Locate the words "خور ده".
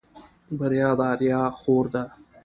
1.59-2.03